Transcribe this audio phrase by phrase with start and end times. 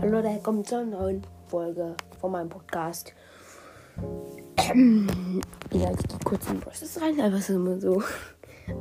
[0.00, 3.14] Hallo, kommt zur neuen Folge von meinem Podcast.
[4.56, 8.02] ja, ich gehe kurz in Process rein, einfach so immer so.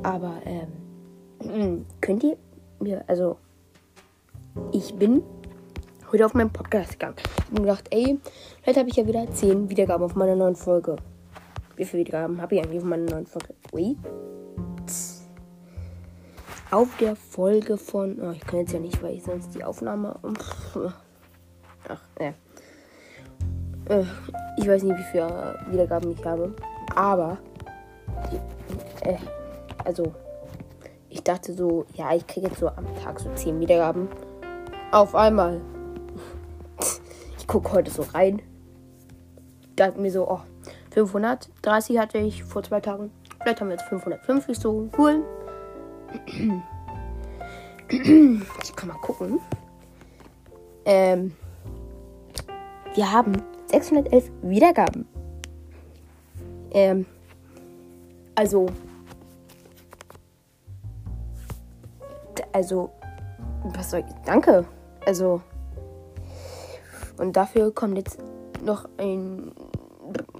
[0.04, 2.38] Aber, ähm, könnt ihr
[2.80, 3.38] mir, also,
[4.74, 5.24] ich bin
[6.12, 7.16] heute auf meinem Podcast gegangen.
[7.18, 8.20] Ich habe gedacht, ey,
[8.66, 10.98] heute habe ich ja wieder 10 Wiedergaben auf meiner neuen Folge.
[11.78, 13.54] Wie viele Wiedergaben habe ich eigentlich auf meiner neuen Folge?
[13.72, 13.98] Wait.
[16.72, 18.20] Auf der Folge von.
[18.22, 20.20] Oh, ich kann jetzt ja nicht, weil ich sonst die Aufnahme.
[21.88, 22.34] Ach, ja.
[23.88, 24.04] Äh,
[24.58, 26.56] ich weiß nicht, wie viele Wiedergaben ich habe.
[26.96, 27.38] Aber.
[29.02, 29.18] Äh,
[29.84, 30.14] also.
[31.10, 34.10] Ich dachte so, ja, ich kriege jetzt so am Tag so 10 Wiedergaben.
[34.92, 35.62] Auf einmal.
[37.38, 38.42] Ich gucke heute so rein.
[39.76, 40.40] Dachte mir so, oh,
[40.96, 43.12] 530 hatte ich vor zwei Tagen.
[43.40, 44.90] Vielleicht haben wir jetzt 550 so.
[44.98, 45.24] Cool.
[47.88, 49.40] Ich kann mal gucken.
[50.86, 51.36] Ähm,
[52.96, 55.08] wir haben 611 Wiedergaben.
[56.72, 57.06] Ähm,
[58.36, 58.68] also,
[62.52, 62.90] also,
[63.64, 64.66] was soll ich, danke.
[65.06, 65.42] Also,
[67.18, 68.20] und dafür kommt jetzt
[68.64, 69.52] noch ein,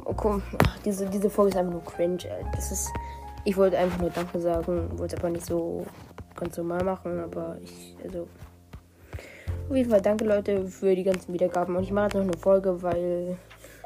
[0.06, 0.42] oh,
[0.84, 2.18] diese, diese Folge ist einfach nur cringe.
[2.54, 2.92] Das ist,
[3.46, 5.86] ich wollte einfach nur Danke sagen, wollte aber nicht so
[6.36, 8.28] ganz normal machen, aber ich, also.
[9.70, 12.38] Auf jeden Fall danke Leute für die ganzen Wiedergaben und ich mache jetzt noch eine
[12.38, 13.38] Folge, weil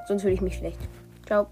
[0.08, 0.80] sonst würde ich mich schlecht.
[1.26, 1.48] Ciao.